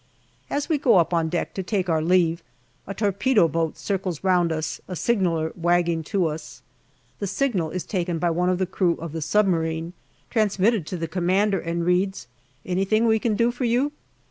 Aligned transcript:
As 0.49 0.67
we 0.67 0.79
go 0.79 0.95
up 0.97 1.13
on 1.13 1.29
deck 1.29 1.53
to 1.53 1.61
take 1.61 1.87
our 1.87 2.01
leave, 2.01 2.41
a 2.87 2.93
torpedo 2.95 3.47
boat 3.47 3.77
circles 3.77 4.23
round 4.23 4.51
us, 4.51 4.81
a 4.87 4.95
signaller 4.95 5.51
wagging 5.55 6.01
to 6.05 6.25
us. 6.25 6.63
The 7.19 7.27
signal 7.27 7.69
is 7.69 7.83
taken 7.85 8.17
by 8.17 8.31
one 8.31 8.49
of 8.49 8.57
the 8.57 8.65
crew 8.65 8.95
of 8.95 9.11
the 9.11 9.21
submarine, 9.21 9.93
transmitted 10.31 10.87
to 10.87 10.97
the 10.97 11.07
commander, 11.07 11.59
and 11.59 11.85
reads," 11.85 12.25
Anything 12.65 13.05
we 13.05 13.19
can 13.19 13.35
do 13.35 13.51
for 13.51 13.65
you 13.65 13.91